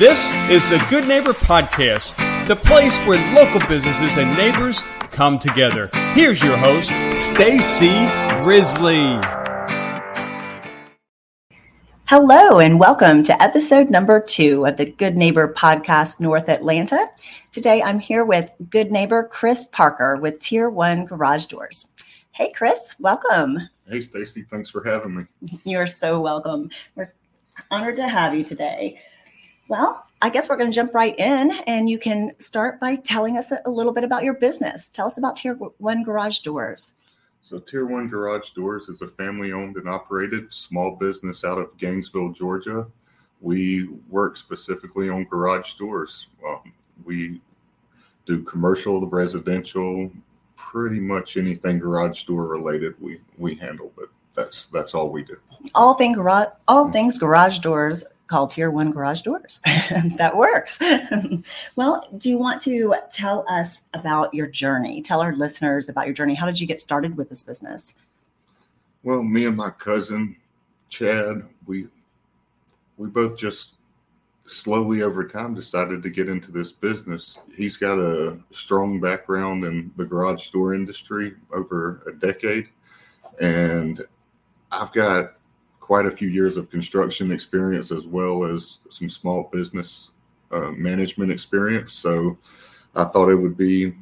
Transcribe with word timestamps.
This 0.00 0.32
is 0.48 0.66
the 0.70 0.82
Good 0.88 1.06
Neighbor 1.06 1.34
Podcast, 1.34 2.16
the 2.48 2.56
place 2.56 2.98
where 3.00 3.18
local 3.34 3.60
businesses 3.68 4.16
and 4.16 4.34
neighbors 4.34 4.80
come 5.10 5.38
together. 5.38 5.90
Here's 6.14 6.42
your 6.42 6.56
host, 6.56 6.88
Stacy 7.22 7.90
Grizzly. 8.42 9.20
Hello, 12.06 12.60
and 12.60 12.80
welcome 12.80 13.22
to 13.24 13.42
episode 13.42 13.90
number 13.90 14.22
two 14.22 14.64
of 14.64 14.78
the 14.78 14.90
Good 14.90 15.18
Neighbor 15.18 15.52
Podcast 15.52 16.18
North 16.18 16.48
Atlanta. 16.48 17.10
Today 17.52 17.82
I'm 17.82 17.98
here 17.98 18.24
with 18.24 18.50
Good 18.70 18.90
Neighbor 18.90 19.28
Chris 19.30 19.66
Parker 19.66 20.16
with 20.16 20.38
Tier 20.38 20.70
One 20.70 21.04
Garage 21.04 21.44
Doors. 21.44 21.88
Hey, 22.32 22.50
Chris, 22.52 22.94
welcome. 23.00 23.58
Hey, 23.86 24.00
Stacy, 24.00 24.46
thanks 24.50 24.70
for 24.70 24.82
having 24.82 25.14
me. 25.14 25.24
You're 25.64 25.86
so 25.86 26.22
welcome. 26.22 26.70
We're 26.94 27.12
honored 27.70 27.96
to 27.96 28.08
have 28.08 28.34
you 28.34 28.44
today. 28.44 28.98
Well, 29.70 30.04
I 30.20 30.30
guess 30.30 30.48
we're 30.48 30.56
going 30.56 30.72
to 30.72 30.74
jump 30.74 30.94
right 30.94 31.16
in, 31.16 31.52
and 31.68 31.88
you 31.88 31.96
can 31.96 32.32
start 32.40 32.80
by 32.80 32.96
telling 32.96 33.38
us 33.38 33.52
a 33.52 33.70
little 33.70 33.92
bit 33.92 34.02
about 34.02 34.24
your 34.24 34.34
business. 34.34 34.90
Tell 34.90 35.06
us 35.06 35.16
about 35.16 35.36
Tier 35.36 35.54
One 35.54 36.02
Garage 36.02 36.40
Doors. 36.40 36.94
So, 37.40 37.60
Tier 37.60 37.86
One 37.86 38.08
Garage 38.08 38.50
Doors 38.50 38.88
is 38.88 39.00
a 39.00 39.06
family 39.06 39.52
owned 39.52 39.76
and 39.76 39.88
operated 39.88 40.52
small 40.52 40.96
business 40.96 41.44
out 41.44 41.56
of 41.56 41.76
Gainesville, 41.76 42.30
Georgia. 42.30 42.88
We 43.40 43.88
work 44.08 44.36
specifically 44.36 45.08
on 45.08 45.22
garage 45.22 45.74
doors. 45.74 46.26
Um, 46.44 46.72
we 47.04 47.40
do 48.26 48.42
commercial, 48.42 49.06
residential, 49.06 50.10
pretty 50.56 50.98
much 50.98 51.36
anything 51.36 51.78
garage 51.78 52.24
door 52.24 52.48
related. 52.48 52.96
We 52.98 53.20
we 53.38 53.54
handle, 53.54 53.92
but 53.96 54.06
that's 54.34 54.66
that's 54.66 54.96
all 54.96 55.10
we 55.10 55.22
do. 55.22 55.36
All 55.76 55.94
thing 55.94 56.14
garage, 56.14 56.48
all 56.66 56.90
things 56.90 57.18
garage 57.18 57.60
doors 57.60 58.04
call 58.30 58.46
tier 58.46 58.70
one 58.70 58.92
garage 58.92 59.22
doors. 59.22 59.60
that 60.16 60.36
works. 60.36 60.78
well, 61.76 62.06
do 62.16 62.30
you 62.30 62.38
want 62.38 62.62
to 62.62 62.94
tell 63.10 63.44
us 63.48 63.86
about 63.92 64.32
your 64.32 64.46
journey? 64.46 65.02
Tell 65.02 65.20
our 65.20 65.34
listeners 65.34 65.88
about 65.88 66.06
your 66.06 66.14
journey. 66.14 66.34
How 66.34 66.46
did 66.46 66.60
you 66.60 66.66
get 66.66 66.78
started 66.78 67.16
with 67.16 67.28
this 67.28 67.42
business? 67.42 67.96
Well, 69.02 69.24
me 69.24 69.46
and 69.46 69.56
my 69.56 69.70
cousin 69.70 70.36
Chad, 70.88 71.42
we 71.66 71.88
we 72.96 73.08
both 73.08 73.36
just 73.36 73.74
slowly 74.46 75.02
over 75.02 75.26
time 75.26 75.54
decided 75.54 76.02
to 76.02 76.10
get 76.10 76.28
into 76.28 76.52
this 76.52 76.70
business. 76.70 77.36
He's 77.56 77.76
got 77.76 77.98
a 77.98 78.38
strong 78.50 79.00
background 79.00 79.64
in 79.64 79.90
the 79.96 80.04
garage 80.04 80.50
door 80.50 80.74
industry 80.74 81.34
over 81.52 82.02
a 82.06 82.12
decade 82.12 82.68
and 83.40 84.04
I've 84.70 84.92
got 84.92 85.34
quite 85.90 86.06
a 86.06 86.16
few 86.16 86.28
years 86.28 86.56
of 86.56 86.70
construction 86.70 87.32
experience 87.32 87.90
as 87.90 88.06
well 88.06 88.44
as 88.44 88.78
some 88.90 89.10
small 89.10 89.50
business 89.52 90.12
uh, 90.52 90.70
management 90.70 91.32
experience. 91.32 91.92
So 91.92 92.38
I 92.94 93.02
thought 93.02 93.28
it 93.28 93.34
would 93.34 93.56
be, 93.56 93.92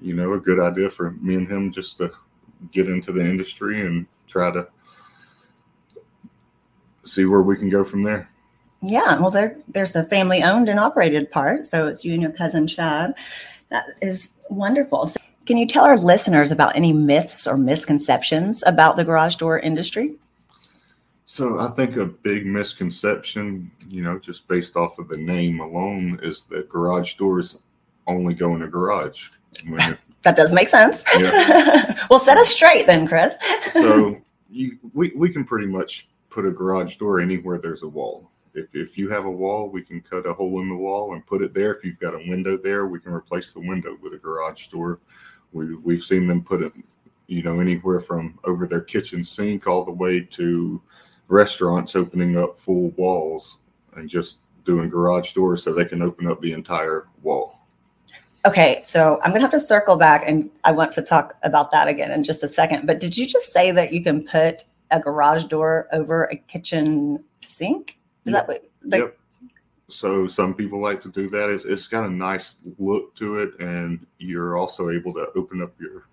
you 0.00 0.14
know, 0.14 0.34
a 0.34 0.38
good 0.38 0.60
idea 0.60 0.88
for 0.88 1.10
me 1.10 1.34
and 1.34 1.48
him 1.48 1.72
just 1.72 1.96
to 1.96 2.12
get 2.70 2.88
into 2.88 3.10
the 3.10 3.20
industry 3.20 3.80
and 3.80 4.06
try 4.28 4.52
to 4.52 4.68
see 7.02 7.24
where 7.24 7.42
we 7.42 7.56
can 7.56 7.68
go 7.68 7.82
from 7.82 8.04
there. 8.04 8.30
Yeah, 8.80 9.18
well, 9.18 9.32
there, 9.32 9.58
there's 9.66 9.90
the 9.90 10.04
family 10.04 10.44
owned 10.44 10.68
and 10.68 10.78
operated 10.78 11.32
part. 11.32 11.66
So 11.66 11.88
it's 11.88 12.04
you 12.04 12.12
and 12.12 12.22
your 12.22 12.30
cousin 12.30 12.68
Chad. 12.68 13.12
That 13.70 13.86
is 14.00 14.34
wonderful. 14.50 15.06
So 15.06 15.18
can 15.46 15.56
you 15.56 15.66
tell 15.66 15.84
our 15.84 15.98
listeners 15.98 16.52
about 16.52 16.76
any 16.76 16.92
myths 16.92 17.44
or 17.44 17.56
misconceptions 17.56 18.62
about 18.68 18.94
the 18.94 19.04
garage 19.04 19.34
door 19.34 19.58
industry? 19.58 20.14
So 21.26 21.58
I 21.58 21.68
think 21.68 21.96
a 21.96 22.04
big 22.04 22.44
misconception, 22.44 23.70
you 23.88 24.02
know, 24.02 24.18
just 24.18 24.46
based 24.46 24.76
off 24.76 24.98
of 24.98 25.08
the 25.08 25.16
name 25.16 25.60
alone, 25.60 26.20
is 26.22 26.44
that 26.44 26.68
garage 26.68 27.14
doors 27.14 27.58
only 28.06 28.34
go 28.34 28.54
in 28.54 28.62
a 28.62 28.68
garage. 28.68 29.30
that 30.22 30.36
does 30.36 30.52
make 30.52 30.68
sense. 30.68 31.04
Yeah. 31.16 31.96
well, 32.10 32.18
set 32.18 32.36
us 32.36 32.48
straight 32.48 32.86
then, 32.86 33.06
Chris. 33.06 33.34
so 33.72 34.20
you, 34.50 34.78
we 34.92 35.12
we 35.16 35.30
can 35.30 35.44
pretty 35.44 35.66
much 35.66 36.08
put 36.28 36.44
a 36.44 36.50
garage 36.50 36.96
door 36.96 37.20
anywhere 37.20 37.58
there's 37.58 37.82
a 37.82 37.88
wall. 37.88 38.30
If 38.52 38.66
if 38.74 38.98
you 38.98 39.08
have 39.08 39.24
a 39.24 39.30
wall, 39.30 39.70
we 39.70 39.82
can 39.82 40.02
cut 40.02 40.26
a 40.26 40.34
hole 40.34 40.60
in 40.60 40.68
the 40.68 40.76
wall 40.76 41.14
and 41.14 41.26
put 41.26 41.42
it 41.42 41.54
there. 41.54 41.74
If 41.74 41.84
you've 41.84 42.00
got 42.00 42.14
a 42.14 42.28
window 42.28 42.58
there, 42.58 42.86
we 42.86 43.00
can 43.00 43.12
replace 43.12 43.50
the 43.50 43.60
window 43.60 43.96
with 44.02 44.12
a 44.12 44.18
garage 44.18 44.66
door. 44.66 45.00
We 45.52 45.74
we've 45.76 46.04
seen 46.04 46.26
them 46.26 46.44
put 46.44 46.62
it, 46.62 46.72
you 47.28 47.42
know, 47.42 47.60
anywhere 47.60 48.00
from 48.02 48.38
over 48.44 48.66
their 48.66 48.82
kitchen 48.82 49.24
sink 49.24 49.66
all 49.66 49.84
the 49.84 49.92
way 49.92 50.20
to 50.20 50.82
restaurants 51.28 51.96
opening 51.96 52.36
up 52.36 52.58
full 52.58 52.90
walls 52.90 53.58
and 53.94 54.08
just 54.08 54.38
doing 54.64 54.88
garage 54.88 55.32
doors 55.32 55.62
so 55.62 55.72
they 55.72 55.84
can 55.84 56.02
open 56.02 56.26
up 56.26 56.40
the 56.40 56.52
entire 56.52 57.06
wall. 57.22 57.60
Okay, 58.46 58.82
so 58.84 59.20
I'm 59.22 59.30
gonna 59.30 59.40
have 59.40 59.50
to 59.52 59.60
circle 59.60 59.96
back 59.96 60.24
and 60.26 60.50
I 60.64 60.72
want 60.72 60.92
to 60.92 61.02
talk 61.02 61.34
about 61.42 61.70
that 61.70 61.88
again 61.88 62.12
in 62.12 62.22
just 62.22 62.42
a 62.42 62.48
second. 62.48 62.86
But 62.86 63.00
did 63.00 63.16
you 63.16 63.26
just 63.26 63.52
say 63.52 63.70
that 63.70 63.92
you 63.92 64.02
can 64.02 64.26
put 64.26 64.64
a 64.90 65.00
garage 65.00 65.44
door 65.44 65.88
over 65.92 66.24
a 66.24 66.36
kitchen 66.36 67.24
sink? 67.40 67.98
Is 68.26 68.32
yep. 68.32 68.46
that 68.46 68.48
what? 68.48 68.70
Like, 68.84 69.00
yep. 69.00 69.18
So 69.88 70.26
some 70.26 70.54
people 70.54 70.80
like 70.80 71.00
to 71.02 71.08
do 71.08 71.28
that. 71.30 71.50
It's, 71.50 71.64
it's 71.64 71.88
got 71.88 72.04
a 72.04 72.10
nice 72.10 72.56
look 72.78 73.14
to 73.16 73.38
it, 73.38 73.58
and 73.60 74.06
you're 74.18 74.56
also 74.56 74.90
able 74.90 75.12
to 75.14 75.28
open 75.36 75.62
up 75.62 75.72
your 75.80 76.08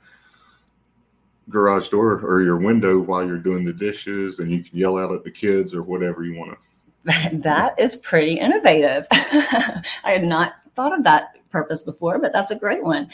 garage 1.52 1.90
door 1.90 2.22
or 2.24 2.42
your 2.42 2.58
window 2.58 3.00
while 3.00 3.26
you're 3.26 3.38
doing 3.38 3.66
the 3.66 3.74
dishes 3.74 4.40
and 4.40 4.50
you 4.50 4.64
can 4.64 4.78
yell 4.78 4.98
out 4.98 5.12
at 5.12 5.24
the 5.24 5.32
kids 5.32 5.74
or 5.74 5.84
whatever 5.84 6.24
you 6.24 6.38
want 6.38 6.52
to 6.52 6.58
that 7.34 7.80
is 7.80 7.96
pretty 7.96 8.36
innovative. 8.36 9.08
I 9.12 9.84
had 10.04 10.24
not 10.24 10.54
thought 10.76 10.94
of 10.94 11.04
that 11.04 11.36
purpose 11.50 11.84
before 11.84 12.20
but 12.20 12.34
that's 12.34 12.52
a 12.52 12.56
great 12.56 12.84
one. 12.84 13.10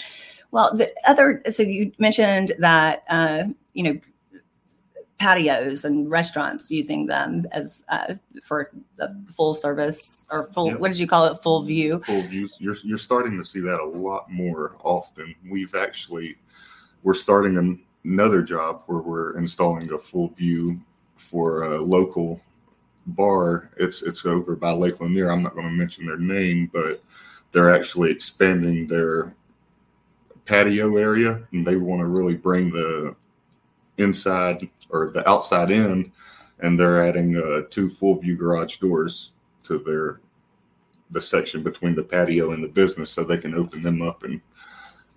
Well 0.51 0.75
the 0.75 0.93
other 1.05 1.41
so 1.49 1.63
you 1.63 1.91
mentioned 1.97 2.53
that 2.59 3.03
uh, 3.09 3.45
you 3.73 3.83
know 3.83 3.99
patios 5.19 5.83
and 5.83 6.11
restaurants 6.11 6.69
using 6.69 7.07
them 7.07 7.45
as 7.51 7.83
uh, 7.89 8.13
for 8.43 8.71
full 9.35 9.53
service 9.53 10.27
or 10.31 10.45
full 10.47 10.67
yep. 10.67 10.79
what 10.79 10.91
did 10.91 10.99
you 10.99 11.07
call 11.07 11.25
it? 11.25 11.41
Full 11.41 11.63
view? 11.63 12.01
Full 12.05 12.21
views 12.23 12.57
you're, 12.59 12.75
you're 12.83 12.97
starting 12.97 13.37
to 13.37 13.45
see 13.45 13.59
that 13.61 13.79
a 13.79 13.85
lot 13.85 14.29
more 14.29 14.75
often. 14.83 15.33
We've 15.49 15.73
actually 15.75 16.35
we're 17.03 17.13
starting 17.13 17.57
an 17.57 17.83
another 18.07 18.41
job 18.41 18.83
where 18.85 19.01
we're 19.01 19.37
installing 19.37 19.91
a 19.91 19.97
full 19.99 20.29
view 20.29 20.79
for 21.15 21.63
a 21.63 21.81
local 21.81 22.39
bar. 23.07 23.69
It's 23.77 24.01
it's 24.01 24.25
over 24.25 24.55
by 24.55 24.71
Lake 24.71 25.01
Lanier. 25.01 25.29
I'm 25.29 25.43
not 25.43 25.55
going 25.55 25.67
to 25.67 25.73
mention 25.73 26.05
their 26.05 26.17
name, 26.17 26.69
but 26.73 27.03
they're 27.51 27.73
actually 27.73 28.11
expanding 28.11 28.87
their 28.87 29.33
patio 30.45 30.95
area, 30.95 31.45
and 31.51 31.65
they 31.65 31.75
want 31.75 32.01
to 32.01 32.07
really 32.07 32.35
bring 32.35 32.71
the 32.71 33.15
inside 33.97 34.69
or 34.89 35.11
the 35.11 35.27
outside 35.29 35.69
in, 35.69 36.11
and 36.59 36.79
they're 36.79 37.05
adding 37.05 37.35
uh, 37.35 37.67
two 37.69 37.89
full 37.89 38.19
view 38.19 38.37
garage 38.37 38.77
doors 38.77 39.33
to 39.65 39.79
their 39.79 40.21
the 41.11 41.21
section 41.21 41.63
between 41.63 41.95
the 41.95 42.03
patio 42.03 42.51
and 42.51 42.63
the 42.63 42.67
business, 42.67 43.11
so 43.11 43.23
they 43.23 43.37
can 43.37 43.53
open 43.53 43.81
them 43.81 44.01
up 44.01 44.23
and 44.23 44.41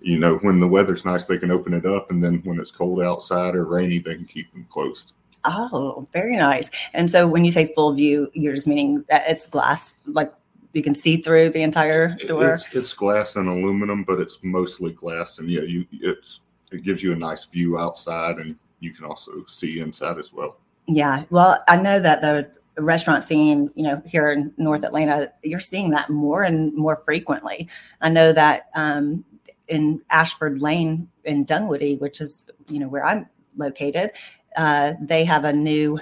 you 0.00 0.18
know, 0.18 0.36
when 0.38 0.60
the 0.60 0.68
weather's 0.68 1.04
nice, 1.04 1.24
they 1.24 1.38
can 1.38 1.50
open 1.50 1.74
it 1.74 1.86
up, 1.86 2.10
and 2.10 2.22
then 2.22 2.40
when 2.44 2.58
it's 2.58 2.70
cold 2.70 3.02
outside 3.02 3.54
or 3.54 3.66
rainy, 3.66 3.98
they 3.98 4.14
can 4.14 4.24
keep 4.24 4.52
them 4.52 4.66
closed. 4.70 5.12
Oh, 5.44 6.06
very 6.12 6.36
nice. 6.36 6.70
And 6.92 7.10
so, 7.10 7.26
when 7.26 7.44
you 7.44 7.52
say 7.52 7.72
full 7.74 7.92
view, 7.92 8.30
you're 8.34 8.54
just 8.54 8.66
meaning 8.66 9.04
that 9.08 9.24
it's 9.28 9.46
glass, 9.46 9.98
like 10.06 10.32
you 10.72 10.82
can 10.82 10.94
see 10.94 11.16
through 11.16 11.50
the 11.50 11.62
entire 11.62 12.16
door. 12.26 12.54
It's, 12.54 12.74
it's 12.74 12.92
glass 12.92 13.36
and 13.36 13.48
aluminum, 13.48 14.04
but 14.04 14.20
it's 14.20 14.38
mostly 14.42 14.92
glass, 14.92 15.38
and 15.38 15.50
yeah, 15.50 15.62
you 15.62 15.86
it's 15.92 16.40
it 16.72 16.82
gives 16.84 17.02
you 17.02 17.12
a 17.12 17.16
nice 17.16 17.44
view 17.46 17.78
outside, 17.78 18.36
and 18.36 18.56
you 18.80 18.92
can 18.92 19.04
also 19.04 19.44
see 19.46 19.80
inside 19.80 20.18
as 20.18 20.32
well. 20.32 20.58
Yeah, 20.86 21.24
well, 21.30 21.62
I 21.68 21.76
know 21.76 22.00
that 22.00 22.20
the 22.20 22.50
restaurant 22.80 23.22
scene, 23.22 23.70
you 23.74 23.82
know, 23.82 24.02
here 24.06 24.30
in 24.30 24.52
North 24.56 24.84
Atlanta, 24.84 25.32
you're 25.42 25.60
seeing 25.60 25.90
that 25.90 26.10
more 26.10 26.42
and 26.42 26.74
more 26.74 26.96
frequently. 26.96 27.68
I 28.00 28.08
know 28.08 28.32
that 28.32 28.70
um, 28.74 29.24
in 29.70 30.02
Ashford 30.10 30.60
Lane 30.60 31.08
in 31.24 31.44
Dunwoody, 31.44 31.96
which 31.96 32.20
is 32.20 32.44
you 32.68 32.78
know 32.78 32.88
where 32.88 33.04
I'm 33.04 33.26
located, 33.56 34.10
uh, 34.56 34.94
they 35.00 35.24
have 35.24 35.44
a 35.44 35.52
new 35.52 35.98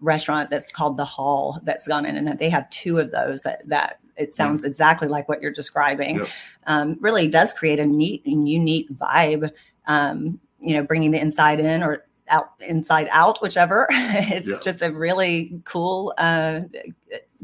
restaurant 0.00 0.50
that's 0.50 0.70
called 0.70 0.96
the 0.96 1.04
Hall 1.04 1.58
that's 1.64 1.88
gone 1.88 2.06
in, 2.06 2.16
and 2.16 2.38
they 2.38 2.50
have 2.50 2.68
two 2.70 2.98
of 2.98 3.10
those 3.10 3.42
that 3.42 3.66
that 3.68 3.98
it 4.16 4.34
sounds 4.34 4.62
mm. 4.62 4.66
exactly 4.66 5.08
like 5.08 5.28
what 5.28 5.42
you're 5.42 5.52
describing. 5.52 6.18
Yep. 6.18 6.28
Um, 6.66 6.96
really 7.00 7.28
does 7.28 7.52
create 7.52 7.80
a 7.80 7.86
neat 7.86 8.24
and 8.26 8.48
unique 8.48 8.90
vibe. 8.90 9.50
Um, 9.86 10.40
you 10.60 10.74
know, 10.74 10.82
bringing 10.82 11.10
the 11.10 11.20
inside 11.20 11.60
in 11.60 11.82
or 11.82 12.04
out 12.28 12.52
inside 12.60 13.08
out, 13.10 13.40
whichever. 13.40 13.86
it's 13.90 14.48
yep. 14.48 14.62
just 14.62 14.82
a 14.82 14.92
really 14.92 15.60
cool, 15.64 16.12
uh, 16.18 16.60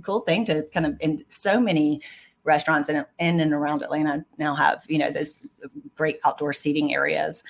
cool 0.02 0.20
thing 0.20 0.44
to 0.46 0.62
kind 0.74 0.86
of 0.86 0.96
in 1.00 1.22
so 1.28 1.60
many 1.60 2.02
restaurants 2.44 2.88
in, 2.88 3.04
in 3.18 3.40
and 3.40 3.52
around 3.52 3.82
Atlanta 3.82 4.24
now 4.38 4.54
have, 4.54 4.84
you 4.88 4.98
know, 4.98 5.10
those 5.10 5.36
great 5.94 6.18
outdoor 6.24 6.52
seating 6.52 6.94
areas. 6.94 7.42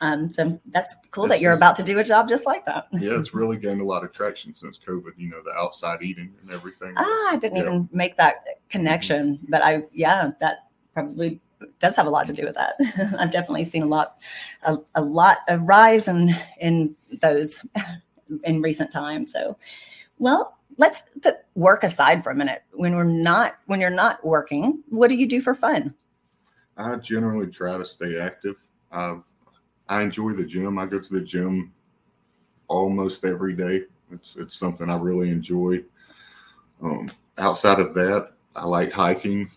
Um, 0.00 0.30
so 0.30 0.60
that's 0.66 0.94
cool 1.10 1.24
it's, 1.24 1.34
that 1.34 1.40
you're 1.40 1.54
about 1.54 1.74
to 1.76 1.82
do 1.82 1.98
a 1.98 2.04
job 2.04 2.28
just 2.28 2.44
like 2.44 2.66
that. 2.66 2.86
yeah, 2.92 3.18
it's 3.18 3.34
really 3.34 3.56
gained 3.56 3.80
a 3.80 3.84
lot 3.84 4.04
of 4.04 4.12
traction 4.12 4.52
since 4.52 4.78
COVID. 4.78 5.12
You 5.16 5.30
know, 5.30 5.42
the 5.42 5.52
outside 5.52 6.02
eating 6.02 6.34
and 6.42 6.50
everything. 6.50 6.92
Ah, 6.96 7.30
I 7.32 7.38
didn't 7.40 7.56
yeah. 7.56 7.62
even 7.62 7.88
make 7.92 8.16
that 8.18 8.44
connection. 8.68 9.38
But 9.48 9.62
I, 9.62 9.84
yeah, 9.92 10.32
that 10.40 10.66
probably 10.92 11.40
does 11.78 11.96
have 11.96 12.06
a 12.06 12.10
lot 12.10 12.26
to 12.26 12.32
do 12.32 12.44
with 12.44 12.56
that. 12.56 12.74
I've 13.18 13.32
definitely 13.32 13.64
seen 13.64 13.82
a 13.82 13.86
lot, 13.86 14.18
a, 14.64 14.78
a 14.94 15.02
lot 15.02 15.38
of 15.48 15.62
rise 15.62 16.08
in 16.08 16.36
in 16.60 16.94
those 17.22 17.64
in 18.44 18.60
recent 18.60 18.92
times. 18.92 19.32
So, 19.32 19.56
well, 20.18 20.55
let's 20.76 21.04
put 21.22 21.38
work 21.54 21.84
aside 21.84 22.22
for 22.22 22.30
a 22.30 22.34
minute. 22.34 22.62
When 22.72 22.94
we're 22.94 23.04
not, 23.04 23.58
when 23.66 23.80
you're 23.80 23.90
not 23.90 24.24
working, 24.24 24.82
what 24.88 25.08
do 25.08 25.14
you 25.16 25.26
do 25.26 25.40
for 25.40 25.54
fun? 25.54 25.94
I 26.76 26.96
generally 26.96 27.46
try 27.46 27.78
to 27.78 27.84
stay 27.84 28.18
active. 28.18 28.56
I 28.92 29.18
I 29.88 30.02
enjoy 30.02 30.32
the 30.32 30.44
gym. 30.44 30.78
I 30.78 30.86
go 30.86 30.98
to 31.00 31.14
the 31.14 31.20
gym 31.20 31.72
almost 32.68 33.24
every 33.24 33.54
day. 33.54 33.82
It's 34.12 34.36
it's 34.36 34.56
something 34.56 34.90
I 34.90 34.98
really 34.98 35.30
enjoy. 35.30 35.82
Um, 36.82 37.08
outside 37.38 37.80
of 37.80 37.94
that, 37.94 38.32
I 38.54 38.66
like 38.66 38.92
hiking, 38.92 39.50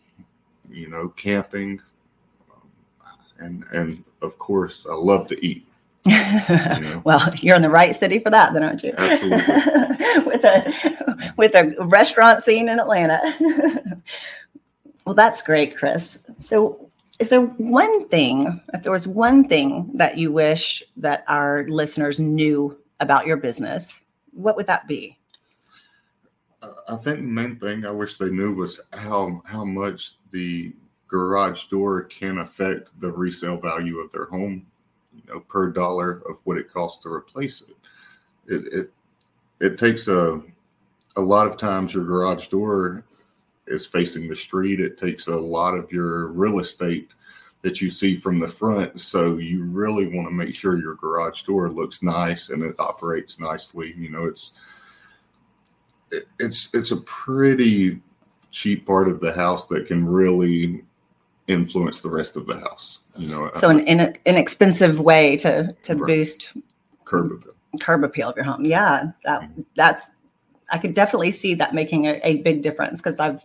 you 0.70 0.88
know, 0.88 1.10
camping, 1.10 1.82
um, 2.52 2.70
and 3.40 3.64
and 3.74 4.04
of 4.22 4.38
course, 4.38 4.86
I 4.90 4.94
love 4.94 5.28
to 5.28 5.46
eat. 5.46 5.68
You 6.06 6.14
know? 6.14 7.02
well, 7.06 7.34
you're 7.36 7.56
in 7.56 7.62
the 7.62 7.70
right 7.70 7.96
city 7.96 8.20
for 8.20 8.30
that, 8.30 8.54
then, 8.54 8.64
aren't 8.64 8.84
you? 8.84 8.94
Absolutely. 8.98 9.38
with 10.26 10.44
a 10.44 11.34
with 11.38 11.56
a 11.56 11.76
restaurant 11.80 12.42
scene 12.42 12.70
in 12.70 12.80
Atlanta. 12.80 13.22
well, 15.06 15.16
that's 15.16 15.42
great, 15.42 15.78
Chris. 15.78 16.20
So, 16.40 16.90
is 17.20 17.30
there 17.30 17.42
one 17.42 18.08
thing, 18.08 18.62
if 18.74 18.84
there 18.84 18.92
was 18.92 19.08
one 19.08 19.48
thing 19.48 19.92
that 19.96 20.18
you 20.18 20.32
wish 20.32 20.82
that 20.98 21.26
our 21.28 21.66
listeners 21.68 22.20
knew 22.20 22.78
about 23.00 23.28
your 23.28 23.38
business, 23.38 24.02
what 24.32 24.56
would 24.56 24.68
that 24.68 24.88
be? 24.88 25.18
I 26.62 26.96
think 26.96 27.20
the 27.20 27.24
main 27.24 27.58
thing 27.58 27.86
I 27.86 27.92
wish 27.92 28.18
they 28.18 28.30
knew 28.30 28.54
was 28.54 28.80
how 28.94 29.42
how 29.46 29.64
much 29.64 30.16
the 30.32 30.74
garage 31.08 31.66
door 31.66 32.04
can 32.04 32.38
affect 32.38 32.92
the 33.02 33.12
resale 33.12 33.58
value 33.58 34.00
of 34.00 34.12
their 34.12 34.26
home, 34.26 34.68
know, 35.34 35.40
per 35.42 35.70
dollar 35.70 36.22
of 36.30 36.38
what 36.44 36.58
it 36.58 36.72
costs 36.72 37.04
to 37.04 37.10
replace 37.10 37.62
it. 37.62 37.76
It 38.48 38.74
it, 38.74 38.94
it 39.60 39.78
takes 39.78 40.08
a 40.08 40.42
a 41.16 41.22
lot 41.22 41.48
of 41.48 41.58
times 41.58 41.94
your 41.94 42.06
garage 42.06 42.48
door 42.48 43.06
is 43.68 43.86
facing 43.86 44.28
the 44.28 44.36
street. 44.36 44.80
It 44.80 44.98
takes 44.98 45.28
a 45.28 45.36
lot 45.36 45.76
of 45.76 45.92
your 45.92 46.30
real 46.30 46.60
estate 46.60 47.10
that 47.62 47.82
you 47.82 47.92
see 47.92 48.18
from 48.18 48.40
the 48.40 48.48
front. 48.48 49.00
So 49.02 49.38
you 49.38 49.64
really 49.66 50.08
want 50.08 50.28
to 50.28 50.34
make 50.34 50.56
sure 50.56 50.80
your 50.80 50.96
garage 50.96 51.44
door 51.44 51.70
looks 51.70 52.02
nice 52.02 52.50
and 52.50 52.64
it 52.64 52.76
operates 52.80 53.40
nicely. 53.40 53.94
You 53.98 54.10
know, 54.10 54.26
it's 54.26 54.54
it, 56.12 56.26
it's 56.40 56.70
it's 56.74 56.92
a 56.92 56.98
pretty 56.98 58.02
cheap 58.52 58.86
part 58.86 59.08
of 59.08 59.20
the 59.20 59.34
house 59.34 59.68
that 59.68 59.88
can 59.88 60.06
really 60.06 60.84
influence 61.48 62.00
the 62.00 62.10
rest 62.10 62.36
of 62.36 62.48
the 62.48 62.60
house. 62.60 63.00
You 63.20 63.28
know, 63.28 63.52
So 63.56 63.70
an 63.70 63.80
in, 63.82 64.14
inexpensive 64.26 65.00
way 65.00 65.36
to 65.38 65.76
to 65.84 65.96
Right. 65.96 66.08
boost 66.08 66.54
curb 67.06 67.32
appeal. 67.32 67.54
curb 67.80 68.04
appeal 68.04 68.30
of 68.30 68.36
your 68.36 68.46
home. 68.46 68.66
Yeah, 68.66 69.12
that 69.26 69.50
that's 69.76 70.10
I 70.72 70.78
could 70.78 70.94
definitely 70.94 71.32
see 71.32 71.54
that 71.56 71.74
making 71.74 72.06
a, 72.06 72.20
a 72.24 72.38
big 72.38 72.62
difference 72.62 73.00
because 73.00 73.20
I've 73.20 73.44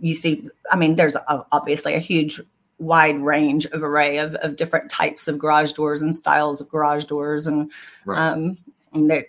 you 0.00 0.16
see, 0.16 0.48
I 0.70 0.76
mean, 0.76 0.96
there's 0.96 1.14
a, 1.16 1.44
obviously 1.52 1.94
a 1.94 1.98
huge 2.00 2.40
wide 2.78 3.20
range 3.20 3.66
of 3.66 3.82
array 3.84 4.18
of, 4.18 4.34
of 4.36 4.56
different 4.56 4.90
types 4.90 5.28
of 5.28 5.38
garage 5.38 5.72
doors 5.72 6.02
and 6.02 6.14
styles 6.14 6.60
of 6.60 6.68
garage 6.68 7.04
doors 7.04 7.46
and 7.46 7.70
Right. 8.04 8.18
um 8.18 8.58
and 8.92 9.10
that 9.10 9.26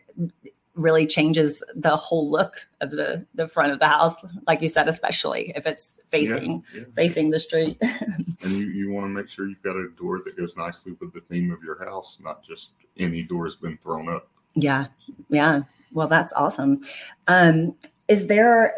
really 0.75 1.07
changes 1.07 1.63
the 1.75 1.95
whole 1.95 2.29
look 2.29 2.67
of 2.81 2.91
the 2.91 3.25
the 3.35 3.47
front 3.47 3.71
of 3.71 3.79
the 3.79 3.87
house 3.87 4.13
like 4.45 4.61
you 4.61 4.67
said 4.67 4.87
especially 4.87 5.53
if 5.55 5.65
it's 5.65 6.01
facing 6.09 6.63
Yeah, 6.73 6.81
yeah. 6.81 6.85
facing 6.95 7.29
the 7.29 7.39
street 7.39 7.77
and 8.45 8.51
you, 8.57 8.67
you 8.67 8.91
want 8.91 9.05
to 9.05 9.09
make 9.09 9.27
sure 9.27 9.47
you've 9.47 9.61
got 9.61 9.75
a 9.75 9.89
door 9.97 10.21
that 10.23 10.37
goes 10.37 10.55
nicely 10.55 10.93
with 10.99 11.13
the 11.13 11.21
theme 11.21 11.51
of 11.51 11.63
your 11.63 11.83
house, 11.83 12.19
not 12.21 12.43
just 12.43 12.71
any 12.97 13.23
door 13.23 13.45
has 13.45 13.55
been 13.55 13.77
thrown 13.77 14.07
up. 14.09 14.29
Yeah, 14.53 14.87
yeah. 15.29 15.63
Well, 15.93 16.07
that's 16.07 16.31
awesome. 16.33 16.81
Um, 17.27 17.75
is 18.07 18.27
there 18.27 18.75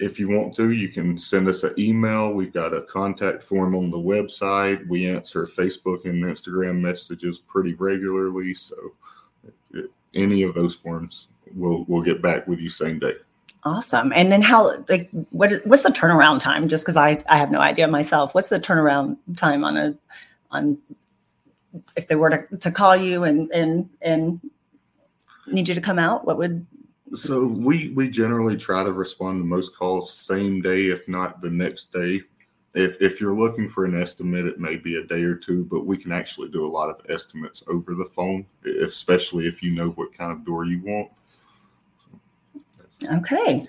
If 0.00 0.19
you 0.19 0.29
want 0.29 0.56
to, 0.56 0.73
you 0.73 0.88
can 0.88 1.17
send 1.17 1.46
us 1.46 1.62
an 1.62 1.75
email. 1.79 2.35
We've 2.35 2.52
got 2.52 2.75
a 2.75 2.82
contact 2.82 3.44
form 3.44 3.76
on 3.76 3.91
the 3.91 3.99
website. 3.99 4.85
We 4.88 5.08
answer 5.08 5.46
Facebook 5.46 6.05
and 6.05 6.25
Instagram 6.25 6.81
messages 6.81 7.38
pretty 7.38 7.75
regularly, 7.75 8.55
so 8.55 8.75
any 10.14 10.43
of 10.43 10.55
those 10.55 10.75
forms 10.75 11.29
we'll 11.55 11.85
we'll 11.87 12.02
get 12.02 12.20
back 12.20 12.49
with 12.49 12.58
you 12.58 12.69
same 12.69 12.99
day. 12.99 13.14
Awesome. 13.62 14.12
And 14.12 14.32
then 14.32 14.43
how 14.43 14.85
like 14.88 15.08
what 15.31 15.64
what's 15.64 15.85
the 15.85 15.90
turnaround 15.90 16.40
time? 16.40 16.67
Just 16.69 16.82
because 16.85 16.97
I 16.97 17.23
I 17.29 17.37
have 17.37 17.52
no 17.52 17.61
idea 17.61 17.87
myself. 17.87 18.35
What's 18.35 18.49
the 18.49 18.58
turnaround 18.58 19.17
time 19.37 19.62
on 19.62 19.76
a 19.76 19.94
on 20.50 20.76
if 21.97 22.09
they 22.09 22.15
were 22.15 22.31
to, 22.31 22.56
to 22.59 22.71
call 22.71 22.97
you 22.97 23.25
and 23.25 23.50
and 23.53 23.88
and 24.03 24.41
need 25.47 25.69
you 25.69 25.75
to 25.75 25.81
come 25.81 25.99
out? 25.99 26.25
What 26.25 26.38
would 26.38 26.67
So 27.15 27.44
we 27.47 27.91
we 27.91 28.11
generally 28.11 28.56
try 28.56 28.82
to 28.85 28.93
respond 28.93 29.41
to 29.41 29.47
most 29.47 29.76
calls 29.76 30.12
same 30.12 30.61
day, 30.61 30.87
if 30.87 31.06
not 31.09 31.41
the 31.41 31.50
next 31.50 31.93
day. 31.93 32.23
If 32.75 33.00
if 33.00 33.21
you're 33.21 33.35
looking 33.35 33.69
for 33.69 33.85
an 33.85 34.00
estimate, 34.00 34.47
it 34.47 34.59
may 34.59 34.76
be 34.76 34.97
a 34.97 35.05
day 35.05 35.23
or 35.23 35.37
two, 35.37 35.65
but 35.65 35.87
we 35.87 35.97
can 35.97 36.12
actually 36.12 36.49
do 36.49 36.67
a 36.67 36.69
lot 36.69 36.91
of 36.91 37.00
estimates 37.09 37.62
over 37.69 37.94
the 37.94 38.11
phone, 38.17 38.47
especially 38.82 39.47
if 39.47 39.62
you 39.62 39.73
know 39.73 39.91
what 39.91 40.12
kind 40.12 40.32
of 40.32 40.44
door 40.44 40.65
you 40.65 40.81
want. 40.82 41.11
Okay. 43.12 43.67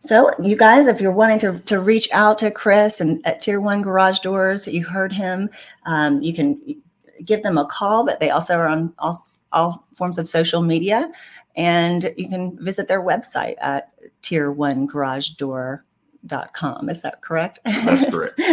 So, 0.00 0.30
you 0.40 0.56
guys, 0.56 0.86
if 0.86 1.00
you're 1.00 1.12
wanting 1.12 1.38
to, 1.40 1.58
to 1.60 1.80
reach 1.80 2.08
out 2.12 2.38
to 2.38 2.50
Chris 2.50 3.00
and 3.00 3.26
at 3.26 3.42
Tier 3.42 3.60
One 3.60 3.82
Garage 3.82 4.20
Doors, 4.20 4.68
you 4.68 4.84
heard 4.84 5.12
him. 5.12 5.50
Um, 5.84 6.22
you 6.22 6.32
can 6.32 6.80
give 7.24 7.42
them 7.42 7.58
a 7.58 7.66
call, 7.66 8.04
but 8.04 8.20
they 8.20 8.30
also 8.30 8.56
are 8.56 8.68
on 8.68 8.92
all, 8.98 9.26
all 9.52 9.86
forms 9.94 10.18
of 10.18 10.28
social 10.28 10.62
media. 10.62 11.10
And 11.56 12.12
you 12.16 12.28
can 12.28 12.56
visit 12.62 12.88
their 12.88 13.02
website 13.02 13.54
at 13.60 13.90
tier 14.22 14.50
one 14.50 14.86
garage 14.86 15.30
door.com. 15.30 16.90
Is 16.90 17.02
that 17.02 17.22
correct? 17.22 17.60
That's 17.64 18.10
correct. 18.10 18.40